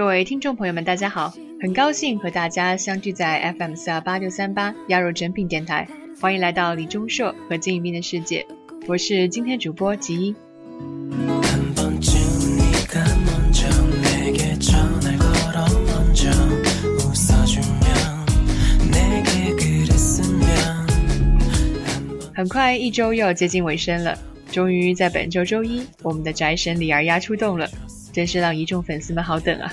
[0.00, 1.30] 各位听众朋友们，大家好，
[1.60, 5.86] 很高兴和大家相聚在 FM 四二八六三八鸭肉卷饼电台，
[6.18, 8.46] 欢迎来到李钟硕和金宇彬的世界，
[8.86, 10.34] 我是今天主播吉一。
[22.34, 24.18] 很快一周又要接近尾声了，
[24.50, 27.68] 终于在本周周一，我们的宅神李二丫出动了，
[28.14, 29.70] 真是让一众粉丝们好等啊！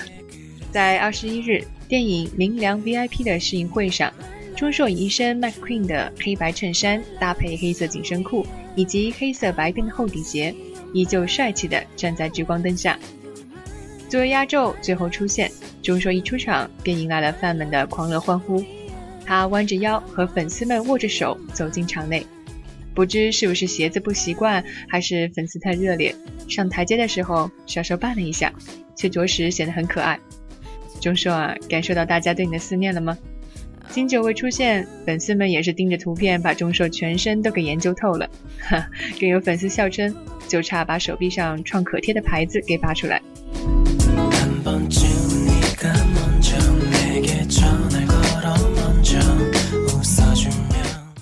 [0.70, 4.12] 在二十一日电影《明良 VIP》的试映会上，
[4.54, 10.54] 钟硕以一身 MacQueen 的黑白衬衫搭配黑色紧身裤以及黑色白边的厚底鞋，
[10.92, 12.98] 依旧帅气的站在聚光灯下。
[14.08, 15.50] 作为压轴，最后出现，
[15.82, 18.62] 钟硕一出场便迎来了饭们的狂热欢呼。
[19.24, 22.26] 他弯着腰和粉丝们握着手走进场内。
[22.94, 26.14] 不知是不是鞋子不习惯，还是粉丝太热烈，
[26.48, 28.52] 上台阶的时候稍稍绊了一下，
[28.96, 30.18] 却着实显得很可爱。
[31.00, 33.16] 钟硕啊，感受到大家对你的思念了吗？
[33.90, 38.28] 经久未出现，粉丝们也是盯着图片，把钟硕全身都给研究透了。
[38.60, 38.86] 哈，
[39.18, 40.14] 更有粉丝笑称，
[40.46, 43.22] 就差把手臂上创可贴的牌子给拔出来。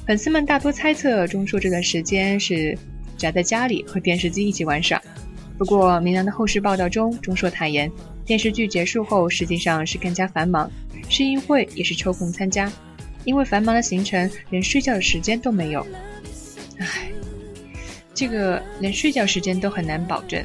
[0.06, 2.76] 粉丝们大多猜测钟硕这段时间是
[3.16, 5.00] 宅在家里和电视机一起玩耍。
[5.56, 7.90] 不过，明良的后世报道中，钟硕坦言，
[8.26, 10.68] 电视剧结束后实际上是更加繁忙，
[11.08, 12.70] 试映会也是抽空参加，
[13.24, 15.86] 因为繁忙的行程连睡觉的时间都没有。
[16.78, 17.08] 唉，
[18.12, 20.44] 这个连睡觉时间都很难保证，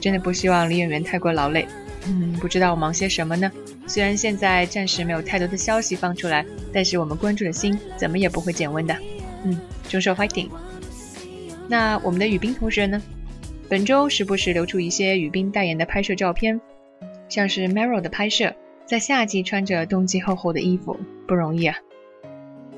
[0.00, 1.66] 真的不希望李演员太过劳累。
[2.06, 3.50] 嗯，不知道我忙些什么呢？
[3.86, 8.96] 虽然现在暂时没有太多的消息放出来，但是我们关注的心怎么也不会减温的。
[9.44, 10.48] 嗯，钟硕 fighting。
[11.66, 13.02] 那我们的雨冰同学呢？
[13.68, 16.58] 本周时不时流出一些雨冰代言的拍摄照片，
[17.28, 18.54] 像是 Meryl 的拍摄，
[18.86, 21.76] 在夏季穿着冬季厚厚的衣服，不容易啊。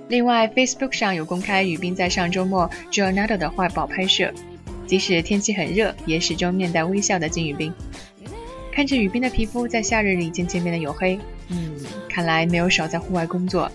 [0.09, 4.33] 另外，Facebook 上有公开雨冰在上周末 Jonado 的画报拍摄，
[4.87, 7.72] 即使天气很热，也始终面带微笑的金雨冰。
[8.72, 11.19] 看着雨冰的皮肤在夏日里渐渐变得黝黑，
[11.49, 11.77] 嗯，
[12.09, 13.71] 看来没有少在户外工作。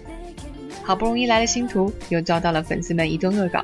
[0.83, 3.63] 好不容易来了新图，又遭到了粉丝们一顿恶搞。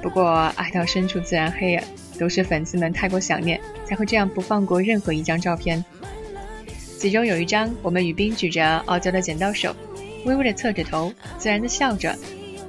[0.00, 1.84] 不过爱到深处自然黑啊，
[2.18, 5.84] 都是粉丝们太过想念，才会这样不放过任何一张照片。
[7.02, 9.74] 其中有一张，我们雨冰举着傲娇的剪刀手，
[10.24, 12.16] 微微的侧着头，自然的笑着。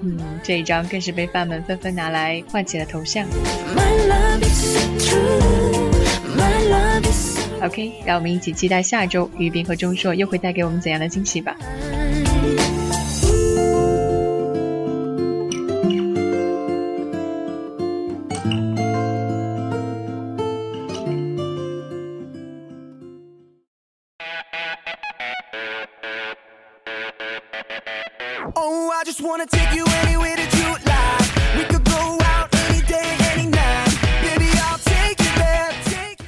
[0.01, 3.27] 嗯，这一张更是被饭们纷纷拿来换起了头像。
[7.61, 11.55] OK，让我们一起期待下周于冰和钟硕又会带给我们怎样的惊喜吧。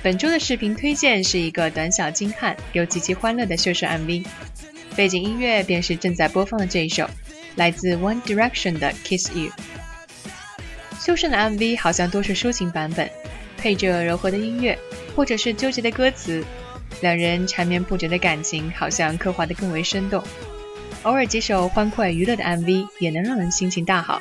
[0.01, 4.25] 本周的视频推荐是一个短小精悍又极其欢乐的秀秀 MV，
[4.95, 7.09] 背景音乐便是正在播放的这一首，
[7.55, 9.51] 来自 One Direction 的 Kiss You。
[10.97, 13.09] 秀秀的 MV 好像多是抒情版本，
[13.57, 14.79] 配着柔和的音乐，
[15.17, 16.45] 或者是纠结的歌词，
[17.01, 20.23] 两人缠绵不绝的感情好像刻画得更为生动。
[21.05, 24.19] 偶尔几首欢快娱乐的 MV 也能让人心情大好。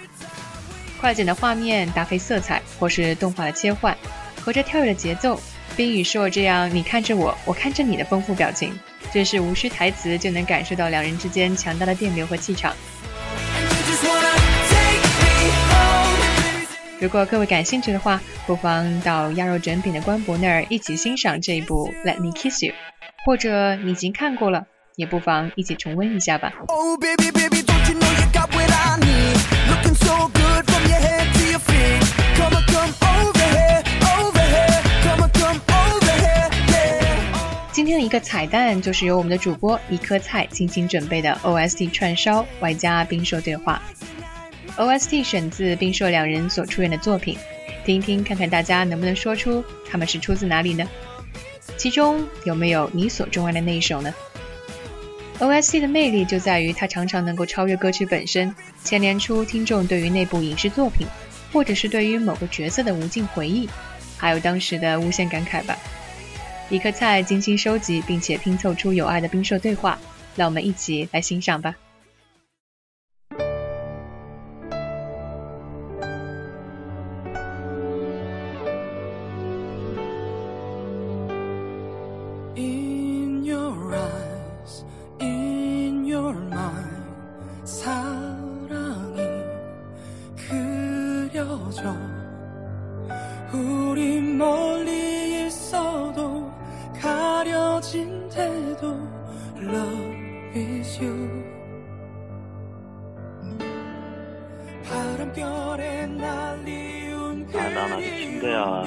[1.01, 3.97] 快剪的画面搭配色彩或是动画的切换，
[4.43, 5.41] 和着跳跃的节奏。
[5.77, 8.79] 冰与硕这样你看着我，我看着你的丰富表情，
[9.11, 12.75] 真是无需台词就能感受到两人之间强大的电流和气场。
[17.01, 22.73] 如果各位感兴趣的话，不妨到鸭肉卷饼的官博那儿一起欣赏这一部《Let Me Kiss You》，
[23.25, 24.67] 或者你已经看过了，
[24.97, 26.53] 也不妨一起重温一下吧。
[37.73, 43.83] 今天的一个彩蛋就是由我们的主播一颗菜精心准备的 OST 串烧，外加冰硕对话。
[44.77, 47.37] OST 选自冰硕两人所出演的作品，
[47.85, 50.89] 听一听看看大家能不能说出他们是出自哪里呢？
[51.77, 54.15] 其中有没有你所钟爱的那一首呢
[55.39, 61.07] ？OST 的魅力就在于它常常能够超越歌曲本身，牵连出听众对于内部影视作品，
[61.53, 63.69] 或者是对于某个角色的无尽回忆，
[64.17, 65.77] 还有当时的无限感慨吧。
[66.71, 69.99] 一颗菜精心收集并且拼凑出有爱的冰硕对话，
[70.37, 71.75] 让我们一起来欣赏吧。
[91.75, 91.97] 거죠.
[93.53, 96.51] 우리 멀리 있어도
[97.01, 98.97] 가려진 대도
[99.59, 101.45] Love is you.
[104.85, 108.83] 바람결에 날리운 아, 난아 침대야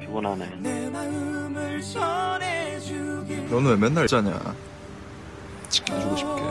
[0.00, 0.50] 피곤하네.
[0.60, 4.54] 내 마음을 전해주길 너는 왜 맨날 자냐?
[5.68, 6.42] 지켜주고 싶게.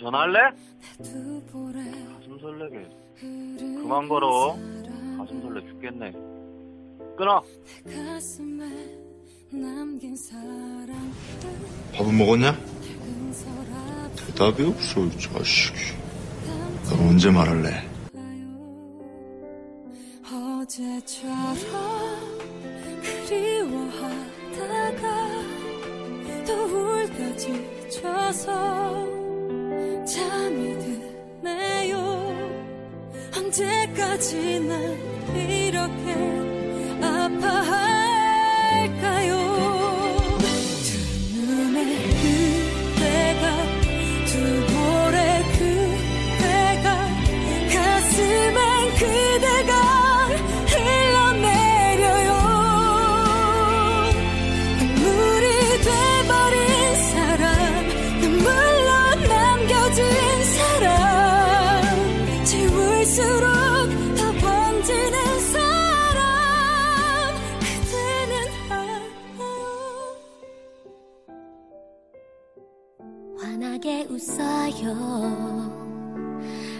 [0.00, 0.38] 전화할래?
[0.96, 2.88] 가슴 설레게.
[3.20, 4.56] 그만 걸어.
[5.18, 6.12] 가슴 설레 죽겠네.
[7.16, 7.42] 끊어.
[11.92, 12.56] 밥은 먹었냐?
[14.16, 15.78] 대답이 없어, 이 자식이.
[16.88, 17.88] 넌 언제 말할래?
[20.32, 21.56] 어제처럼
[23.28, 25.04] 그리워하다가
[26.46, 29.19] 또 울다 지쳐서
[30.12, 30.76] 잠이
[31.40, 31.98] 드네요.
[33.36, 34.74] 언제까지나
[35.36, 36.14] 이렇게
[37.00, 37.89] 아파할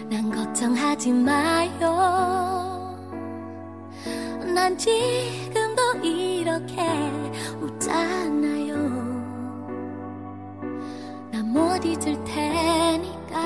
[0.09, 2.97] 난 걱정하지 마요.
[4.53, 6.81] 난 지금도 이렇게
[7.61, 8.75] 웃잖아요.
[11.31, 13.39] 난 못 잊을 테니까.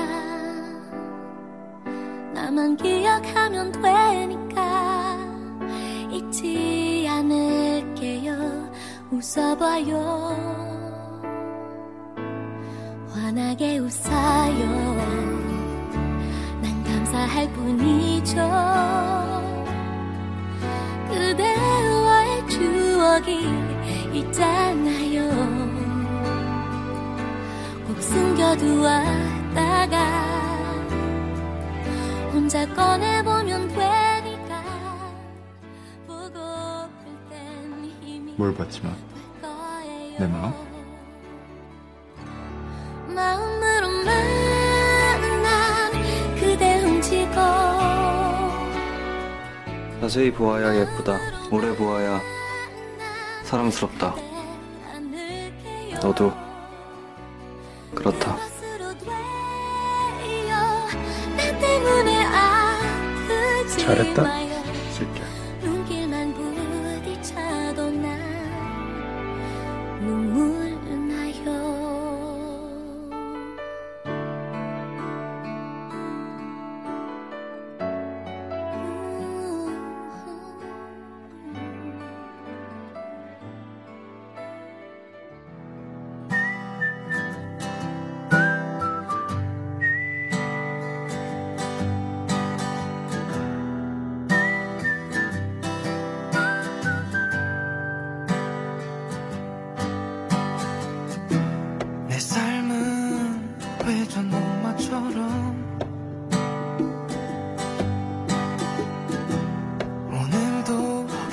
[2.34, 5.16] 나만 기억하면 되니까.
[6.10, 8.34] 잊지 않을게요.
[9.10, 10.65] 웃어봐요.
[13.56, 14.94] 환하게 웃어요.
[16.62, 18.36] 난 감사할 뿐이죠.
[21.08, 23.48] 그대와의 추억이
[24.12, 25.30] 있잖아요.
[27.86, 29.96] 꼭 숨겨두었다가
[32.32, 34.62] 혼자 꺼내보면 되니까.
[36.06, 36.38] 보고플
[37.30, 38.90] 땐 힘이 뭘 받지 마.
[40.18, 40.75] 내 마음?
[50.06, 51.18] 자세히 보아야 예쁘다.
[51.50, 52.20] 오래 보아야
[53.42, 54.14] 사랑스럽다.
[56.00, 56.32] 너도
[57.92, 58.36] 그렇다.
[63.76, 64.45] 잘했다.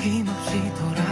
[0.04, 1.03] 끊임없이 돌아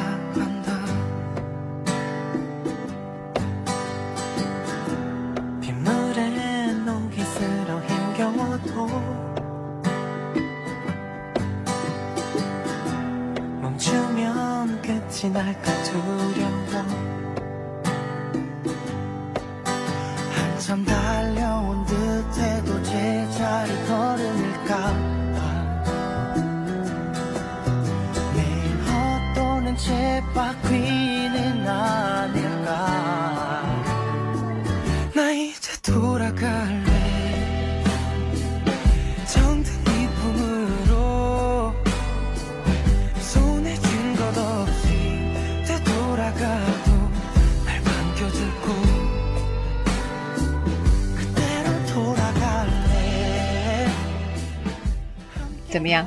[55.72, 56.06] 怎么样？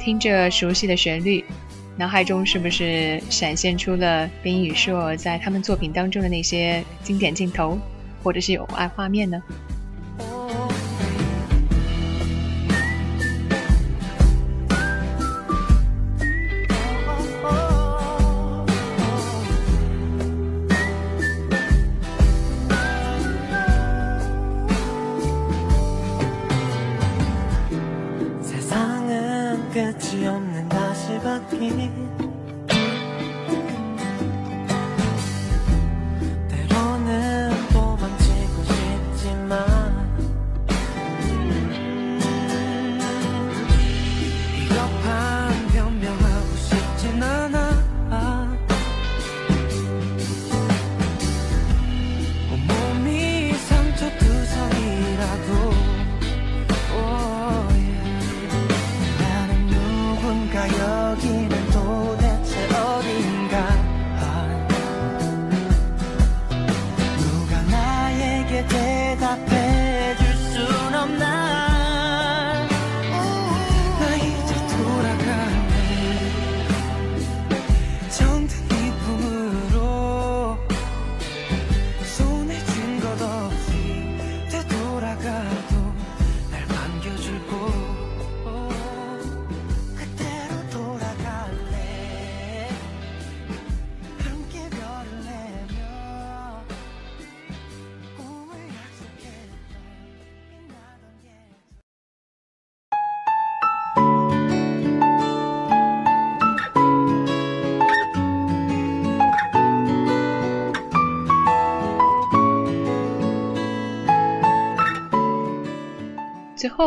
[0.00, 1.44] 听着熟悉的旋律，
[1.96, 7.78] 脑海中是不是闪现出了冰与硕在他们作品当中的那些经典镜头，
[8.22, 9.42] 或者是有爱画面呢？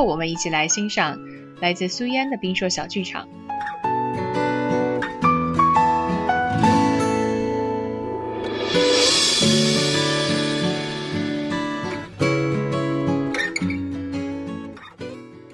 [0.04, 1.20] 我们一起来欣赏
[1.60, 3.28] 来自苏烟的冰硕小剧场。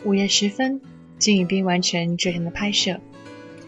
[0.03, 0.79] 午夜时分，
[1.17, 2.99] 金宇彬完成这天的拍摄，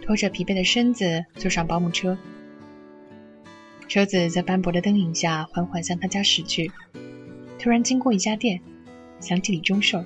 [0.02, 2.18] 拖着疲惫的身子坐上保姆车。
[3.88, 6.72] 车子在斑驳的灯影下缓缓向他家驶去。
[7.58, 8.62] 突然经过一家店，
[9.20, 10.06] 想起李钟硕，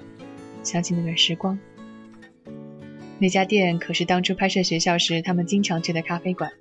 [0.64, 1.58] 想起那段时光。
[3.20, 6.52] 那家店可是当初拍摄学校时他们经常去的咖啡馆。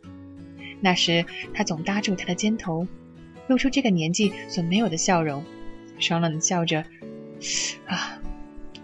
[0.80, 2.87] 那时他总搭住他的肩头，
[3.47, 5.45] 露出这个年纪所没有的笑容，
[5.99, 6.85] 爽朗的笑着
[7.87, 8.19] ：“啊，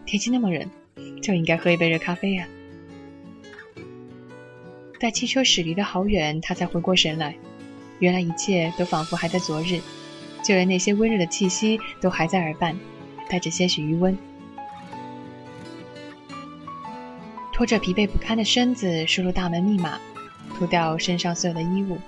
[0.05, 0.71] 天气那么冷，
[1.23, 2.47] 就应该喝一杯热咖啡呀、
[5.01, 7.35] 待汽车驶离的好远，他才回过神来，
[7.99, 9.81] 原来一切都仿佛还在昨日，
[10.43, 12.79] 就连那些温热的气息都还在耳畔，
[13.31, 14.17] 带着些许余温。
[17.57, 19.99] 拖着疲惫不堪的身子，输入大门密码，
[20.59, 21.99] 脱掉身上所有的衣物。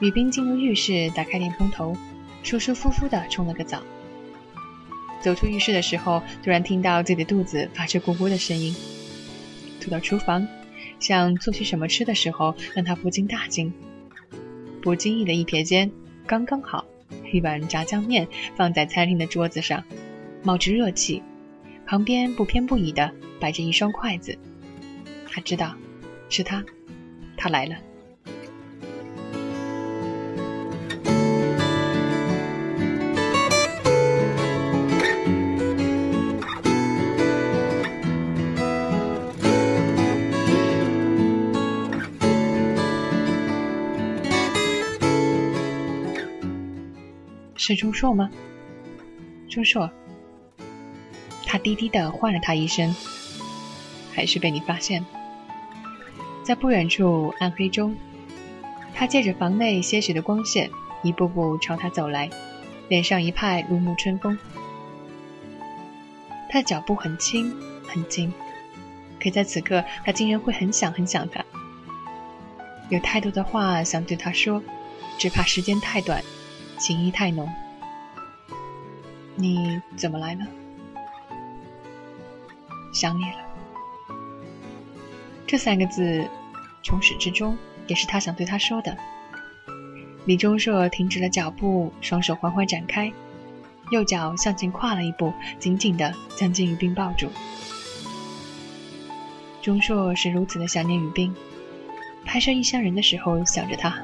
[0.00, 1.94] 雨冰进入浴室，打开莲蓬头，
[2.42, 3.82] 舒舒服服地冲了个澡。
[5.20, 8.74] 走出浴室的时候，突然听到自己的肚子发出咕咕的声音。
[9.80, 10.48] 走到厨房，
[10.98, 13.70] 想做些什么吃的时候，让他不禁大惊。
[14.80, 15.90] 不经意的一瞥间，
[16.26, 16.86] 刚刚好，
[17.30, 19.84] 一碗炸酱面放在餐厅的桌子上，
[20.42, 21.22] 冒着热气，
[21.84, 24.38] 旁边不偏不倚的摆着一双筷子。
[25.34, 25.74] 他知道，
[26.28, 26.64] 是他，
[27.36, 27.74] 他来了。
[47.56, 48.30] 是钟硕吗？
[49.50, 49.90] 钟硕，
[51.44, 52.94] 他低低的唤了他一声，
[54.12, 55.08] 还是被你发现了。
[56.44, 57.96] 在不远处暗黑中，
[58.94, 60.70] 他借着房内些许的光线，
[61.02, 62.28] 一步步朝他走来，
[62.88, 64.38] 脸上一派如沐春风。
[66.50, 67.50] 他的脚步很轻
[67.88, 68.30] 很近，
[69.18, 71.42] 可在此刻，他竟然会很想很想他。
[72.90, 74.62] 有太多的话想对他说，
[75.16, 76.22] 只怕时间太短，
[76.78, 77.48] 情意太浓。
[79.34, 80.46] 你怎么来了？
[82.92, 83.43] 想你了。
[85.54, 86.28] 这三个字，
[86.82, 87.56] 从始至终
[87.86, 88.98] 也是他想对他说的。
[90.24, 93.12] 李钟硕停止了脚步，双手缓缓展开，
[93.92, 97.28] 右脚向前跨了一步，紧紧的将金宇彬抱住。
[99.62, 101.32] 钟硕是如此的想念宇彬，
[102.24, 103.96] 拍摄《异乡人》的时候想着他，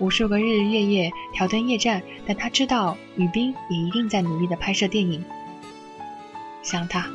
[0.00, 5.24] 无数个日日夜夜挑灯夜战，但他知道宇彬也一定在努力的拍摄电影。
[6.64, 7.02] 想他，《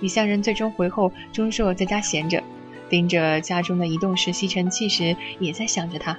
[0.00, 2.42] 异乡人》最终回后，钟硕在家闲着，
[2.88, 6.18] 盯着家中的移动式吸尘器时，也在想着他。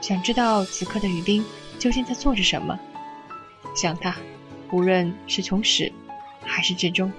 [0.00, 1.44] 想知道此刻的宇彬
[1.78, 2.78] 究竟在做着什么？
[3.74, 4.16] 想他，
[4.70, 5.92] 无论是从始
[6.40, 7.12] 还是至终。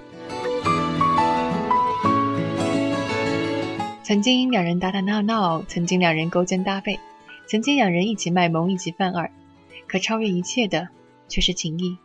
[4.02, 7.00] 曾经两人打打闹闹，曾经两人勾肩搭背，
[7.46, 9.30] 曾经两人一起卖萌，一起犯二，
[9.86, 10.88] 可超越一切的
[11.26, 11.96] 却是情谊。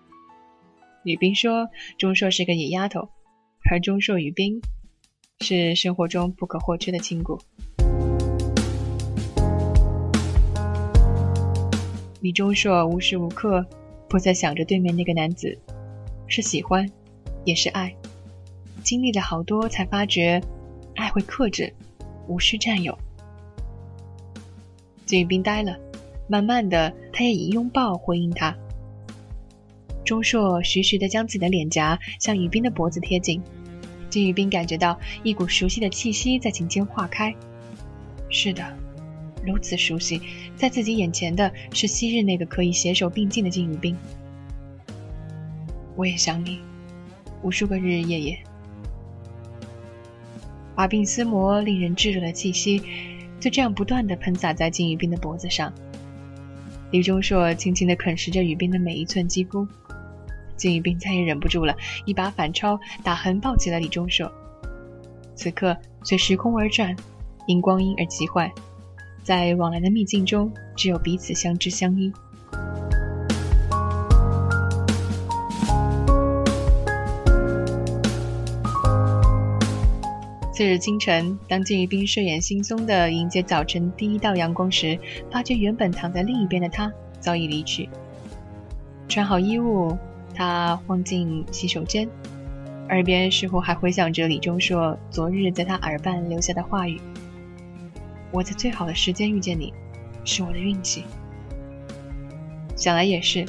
[1.03, 1.67] 雨冰说
[1.99, 3.09] ：“钟硕是个野丫头，
[3.69, 4.61] 而钟硕雨冰
[5.41, 7.39] 是生活中不可或缺的亲故。”
[12.21, 13.65] 李钟硕无时无刻
[14.09, 15.57] 不在想着对面那个男子，
[16.27, 16.85] 是喜欢，
[17.45, 17.95] 也是爱。
[18.83, 20.41] 经历了好多，才发觉，
[20.95, 21.73] 爱会克制，
[22.27, 22.97] 无需占有。
[25.05, 25.77] 金宇彬呆了，
[26.27, 28.53] 慢慢的，他也以拥抱回应他。
[30.03, 33.41] 钟硕徐徐的将自己的脸颊向宇彬的脖子贴近，
[34.09, 37.35] 金宇彬感觉到一股熟悉的气息在颈间化开。
[38.29, 38.63] 是的。
[39.41, 40.21] 如此熟悉，
[40.57, 43.95] 在自己眼前的是昔日那个可以携手并进的金宇彬。
[45.95, 46.59] 我也想你，
[47.41, 48.39] 无数个日日夜夜。
[50.75, 52.81] 华鬓厮磨，令人炙热的气息，
[53.39, 55.73] 就这样不断的喷洒在金宇彬的脖子上。
[56.91, 59.65] 李钟硕轻轻的啃食着宇彬的每一寸肌肤，
[60.59, 64.31] 金宇彬再也忍不住了，一把反超，打横抱起了李钟硕。
[65.33, 66.95] 此刻随时空而转，
[67.47, 68.51] 因光阴而极幻。
[69.23, 72.11] 在往来的秘境中，只有彼此相知相依。
[80.51, 84.99] 次日清晨，当金宇彬睡眼惺忪地迎接早晨第一道阳光时，
[85.31, 86.91] 发觉原本躺在另一边的他
[87.21, 87.89] 早已离去。
[89.07, 89.97] 穿好衣物，
[90.39, 92.07] 他晃进洗手间，
[92.87, 96.97] 耳边似乎还回响着李钟硕昨日在他耳畔留下的话语。
[98.31, 99.73] 我在最好的时间遇见你，
[100.23, 101.03] 是我的运气。
[102.73, 103.45] 想来也是，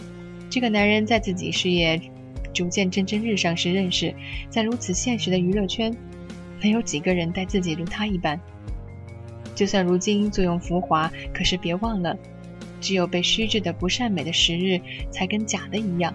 [0.51, 2.01] 这个男人在自己事业
[2.53, 4.13] 逐渐蒸蒸日上时认识，
[4.49, 5.97] 在如此现实的娱乐圈，
[6.61, 8.37] 能有几个人待自己如他一般？
[9.55, 12.19] 就算如今作用浮华，可是别忘了，
[12.81, 14.81] 只有被虚制的不善美的时日，
[15.13, 16.13] 才跟假的一样，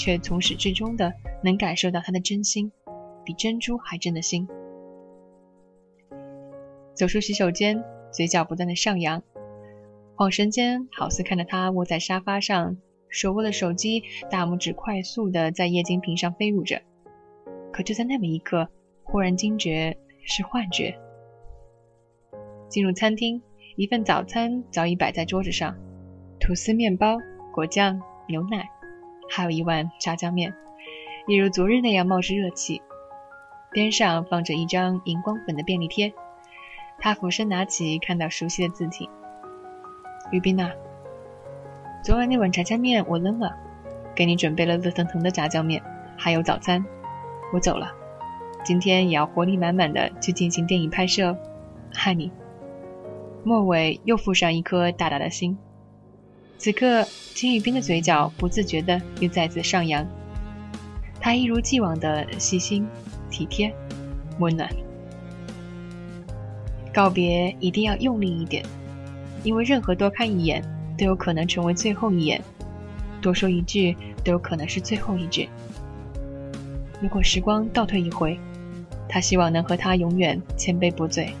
[0.00, 1.12] 却从始至终的
[1.44, 2.72] 能感受到他的真心，
[3.22, 4.48] 比珍珠还真的心。
[6.94, 9.22] 走出洗手间，嘴角不断的上扬，
[10.16, 12.78] 恍神间好似看着他窝在沙发上，
[13.10, 16.80] 手握了手机，大拇指快速的在液晶屏上飞舞着。
[17.70, 18.66] 可就在那么一刻，
[19.04, 20.98] 忽然惊觉是幻觉。
[22.70, 23.42] 进入餐厅，
[23.76, 25.76] 一份早餐早已摆在桌子上，
[26.40, 27.18] 吐司、面包、
[27.52, 28.66] 果酱、牛奶，
[29.30, 30.52] 还有一碗炸酱面，
[31.28, 32.82] 一如昨日那样冒着热气。
[33.70, 36.12] 边上放着一张荧光粉的便利贴。
[36.98, 39.08] 他俯身拿起，看到熟悉的字体。
[40.32, 40.72] 于斌呐，
[42.02, 43.56] 昨晚那碗炸酱面我扔了，
[44.16, 45.80] 给你准备了热腾腾的炸酱面，
[46.18, 46.84] 还有早餐。
[47.52, 47.92] 我走了，
[48.64, 51.36] 今天也要活力满满的去进行电影拍摄。
[52.04, 52.32] 爱你。
[53.44, 55.56] 末尾又附上一颗大大的心。
[56.60, 60.06] 此刻，金宇彬的嘴角不自觉的又再次上扬。
[61.18, 62.86] 他一如既往的细心、
[63.30, 63.74] 体贴、
[64.38, 64.68] 温暖。
[66.92, 68.62] 告别一定要用力一点，
[69.42, 70.62] 因为任何多看一眼
[70.98, 72.44] 都有可能成为最后一眼，
[73.22, 75.48] 多说一句都有可能是最后一句。
[77.00, 78.38] 如果时光倒退一回，
[79.08, 81.32] 他希望能和他永远千杯不醉。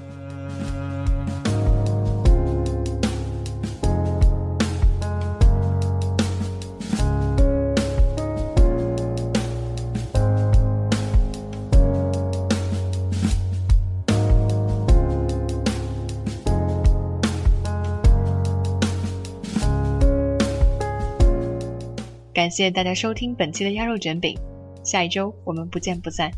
[22.40, 24.34] 感谢大家收听本期的鸭肉卷饼，
[24.82, 26.30] 下一周我们不见不散。